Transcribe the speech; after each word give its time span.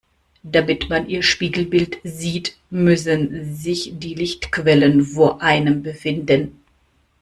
Damit 0.41 0.89
man 0.89 1.07
ihr 1.09 1.21
Spiegelbild 1.21 1.99
sieht, 2.03 2.57
müssen 2.71 3.53
sich 3.53 3.93
die 3.99 4.15
Lichtquellen 4.15 5.03
vor 5.03 5.43
einem 5.43 5.83
befinden. 5.83 6.59